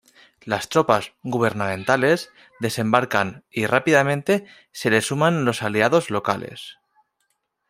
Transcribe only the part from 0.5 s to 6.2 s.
tropas gubernamentales desembarcan y rápidamente se le suman los aliados